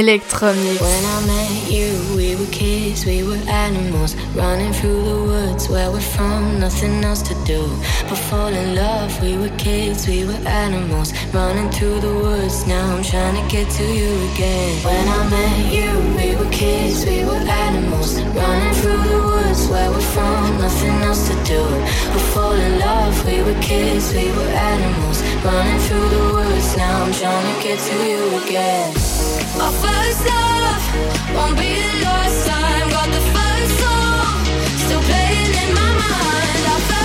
[0.00, 0.80] Electromix.
[0.80, 5.90] When I met you, we were kids, we were animals, running through the woods where
[5.90, 7.68] we're from, nothing else to do.
[8.08, 12.66] But fall in love, we were kids, we were animals, running through the woods.
[12.66, 14.72] Now I'm trying to get to you again.
[14.88, 19.90] When I met you, we were kids, we were animals, running through the woods where
[19.90, 21.62] we're from, nothing else to do.
[22.12, 26.76] But fall in love, we were kids, we were animals, running through the woods.
[26.78, 29.09] Now I'm trying to get to you again.
[31.34, 32.88] Won't be the last time.
[32.90, 34.44] Got the first song
[34.84, 36.99] still playing in my mind.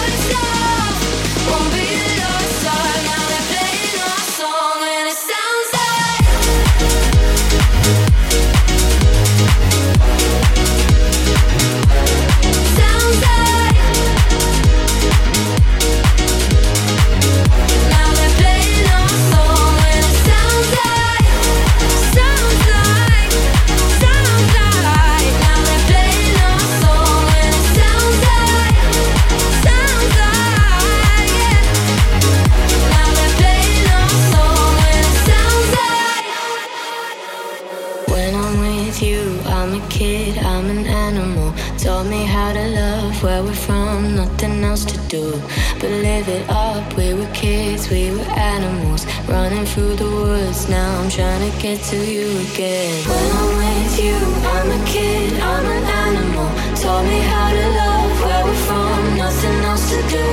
[45.15, 45.31] Do
[45.79, 46.83] but live it up.
[46.97, 50.67] We were kids, we were animals, running through the woods.
[50.69, 52.93] Now I'm trying to get to you again.
[53.09, 54.17] When I'm with you,
[54.55, 56.47] I'm a kid, I'm an animal.
[56.81, 60.27] Taught me how to love where we're from, nothing else to do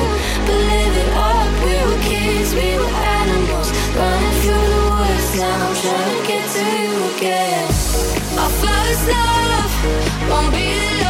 [0.47, 1.51] but live it up.
[1.67, 5.29] We were kids, we were animals, running through the woods.
[5.43, 7.67] Now I'm trying to get to you again.
[8.43, 9.73] Our first love
[10.31, 11.02] won't be the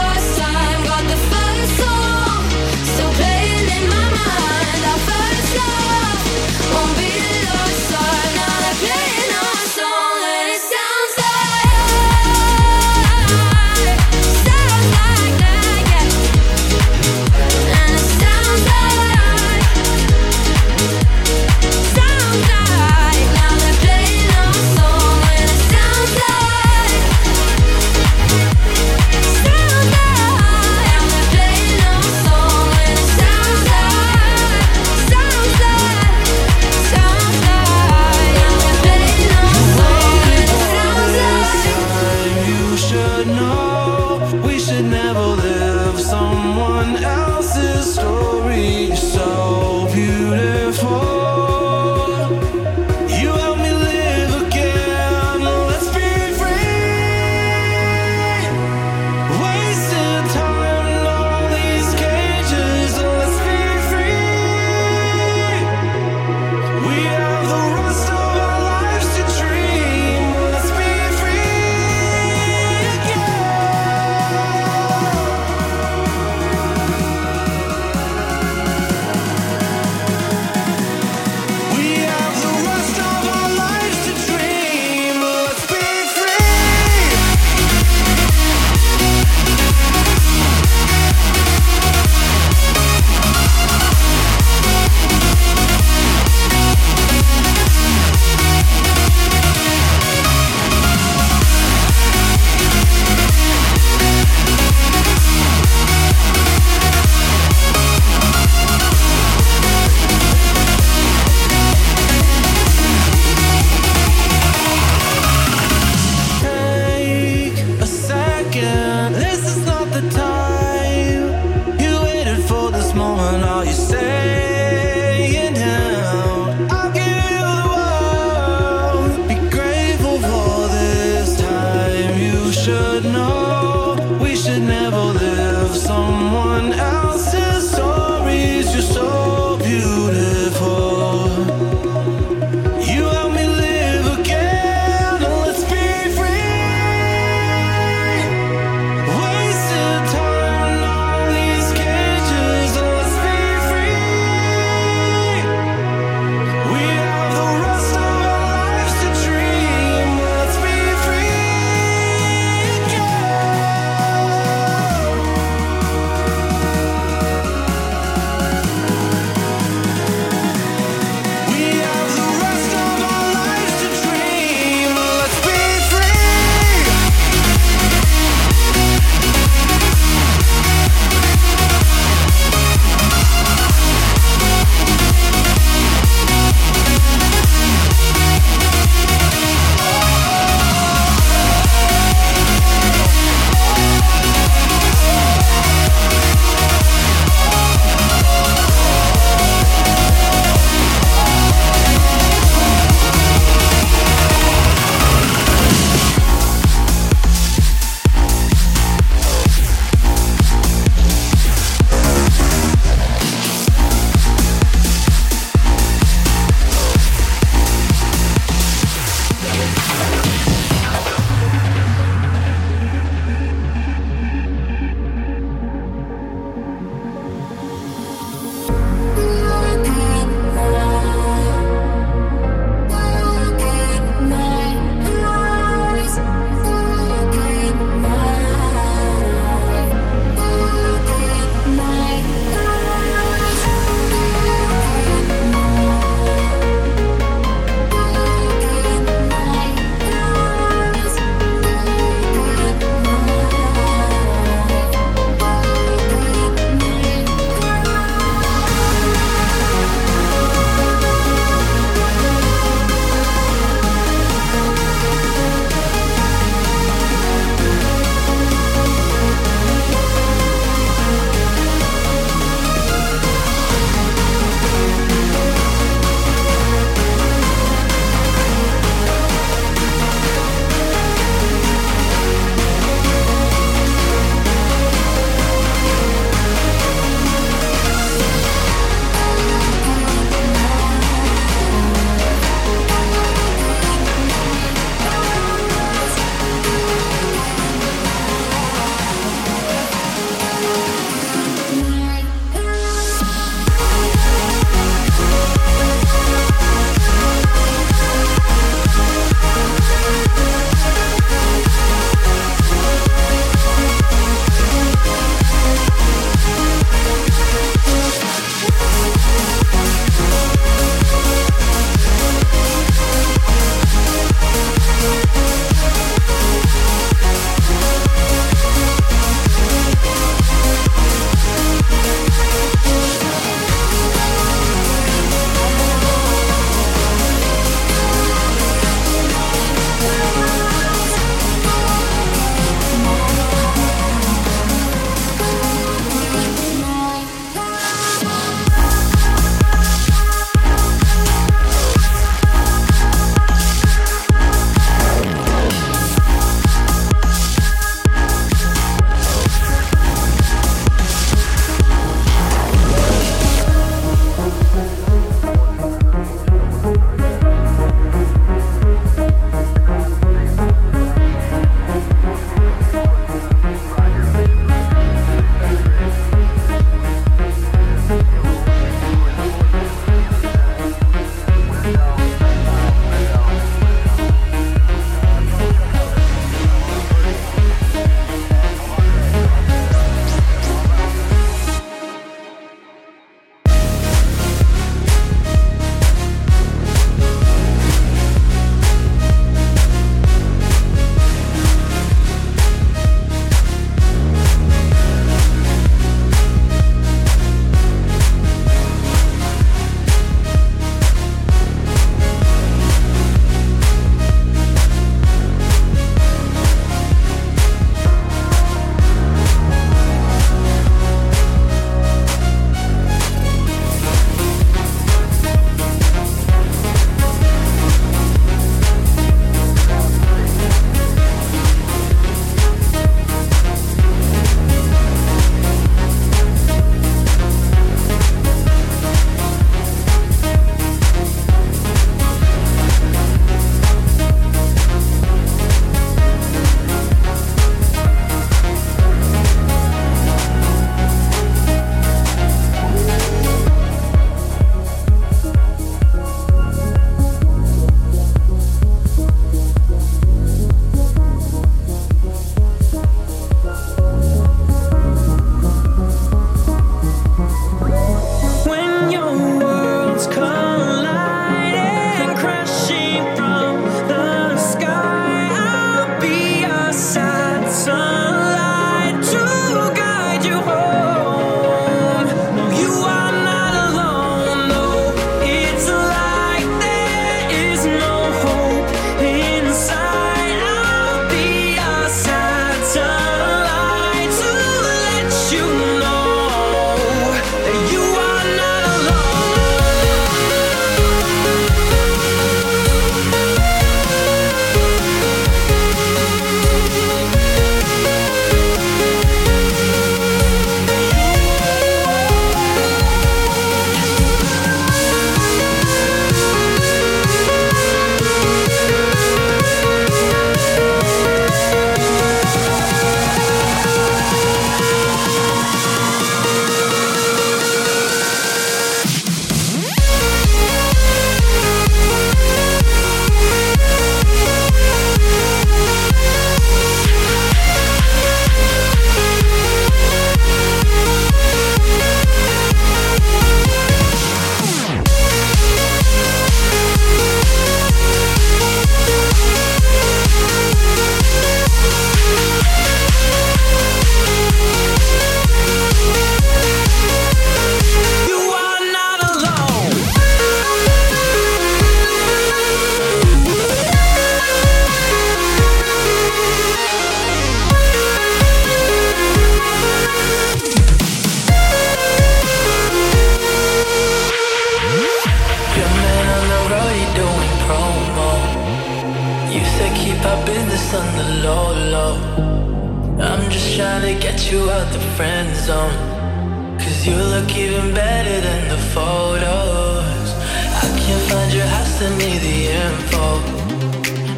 [592.02, 593.25] send me the info.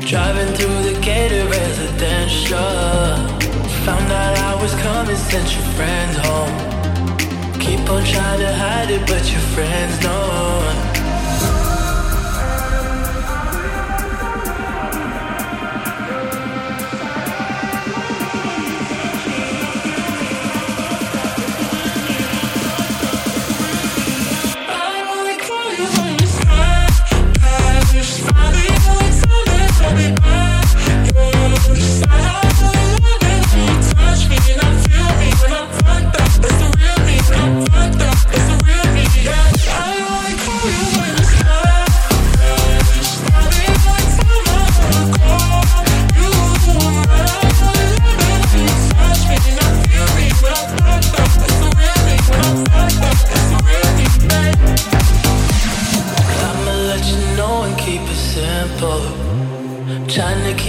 [0.06, 2.58] Driving through the gated residential.
[3.86, 6.54] Found out I was coming, sent your friends home.
[7.64, 10.73] Keep on trying to hide it, but your friends know.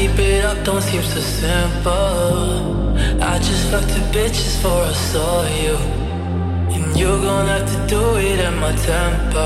[0.08, 2.98] keep it up don't seem so simple.
[3.22, 5.76] I just fucked the bitches before I saw you.
[6.76, 9.46] And you're gonna have to do it at my tempo.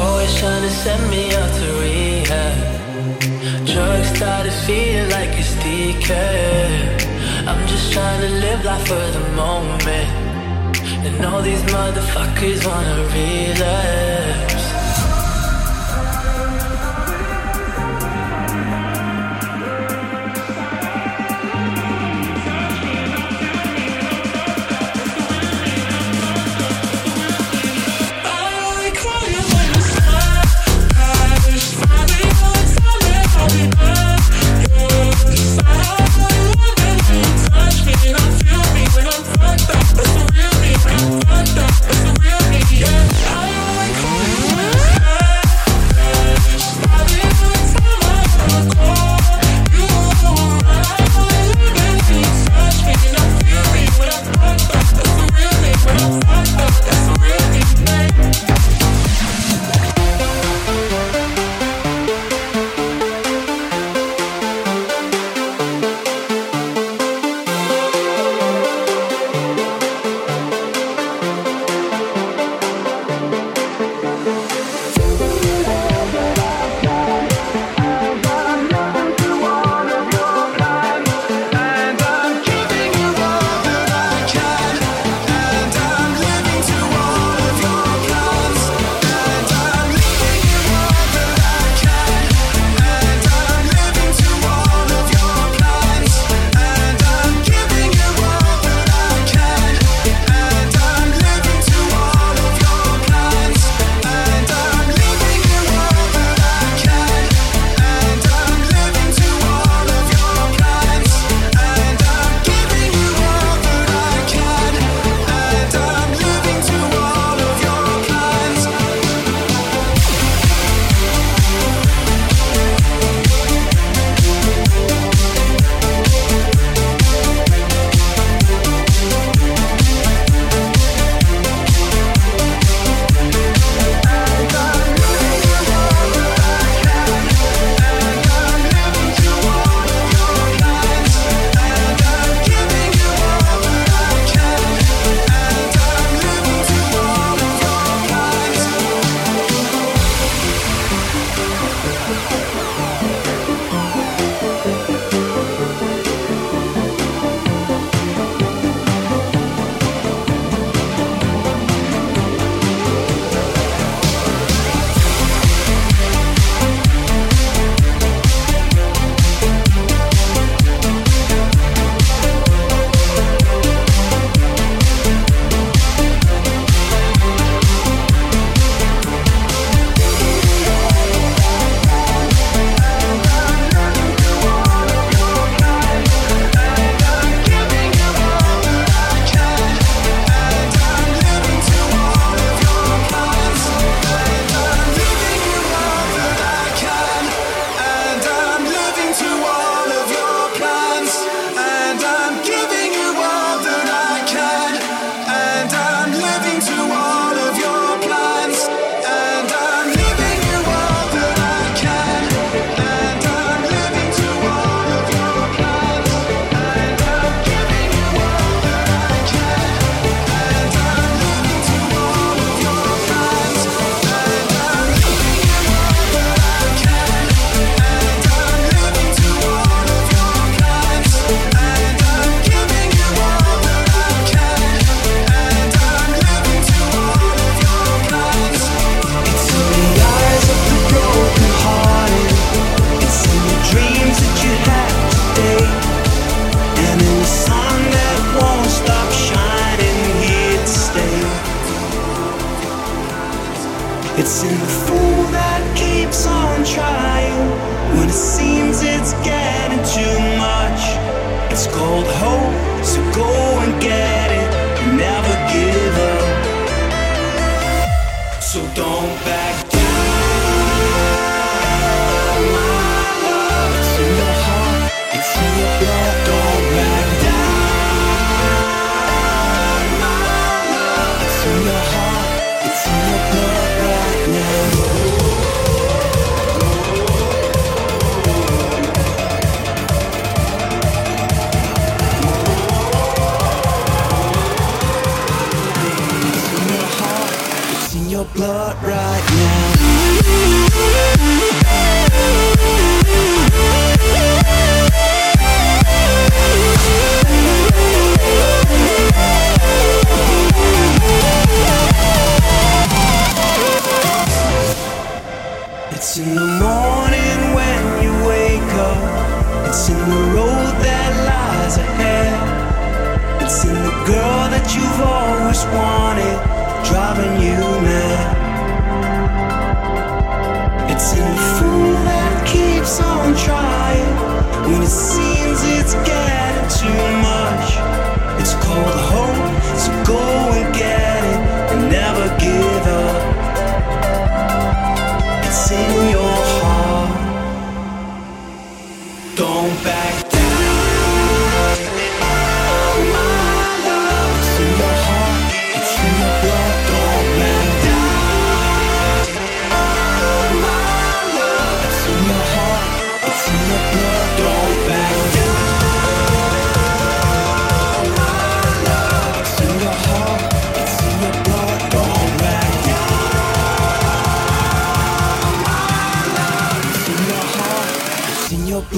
[0.00, 2.56] Always trying to send me out to rehab.
[3.72, 6.10] Drugs started feeling like it's DK.
[7.50, 10.10] I'm just trying to live life for the moment.
[11.06, 14.59] And all these motherfuckers wanna relapse.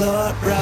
[0.02, 0.61] blood right.